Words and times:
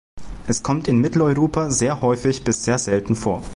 Es 0.47 0.63
kommt 0.63 0.87
in 0.87 0.97
Mitteleuropa 0.99 1.69
sehr 1.69 2.01
häufig 2.01 2.43
bis 2.43 2.63
sehr 2.65 2.79
selten 2.79 3.15
vor. 3.15 3.43